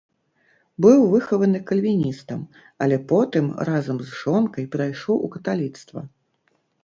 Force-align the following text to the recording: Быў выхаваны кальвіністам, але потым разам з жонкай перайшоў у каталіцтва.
Быў 0.85 0.99
выхаваны 1.13 1.59
кальвіністам, 1.71 2.39
але 2.85 2.97
потым 3.13 3.45
разам 3.71 3.97
з 4.07 4.19
жонкай 4.23 4.65
перайшоў 4.77 5.17
у 5.27 5.33
каталіцтва. 5.35 5.99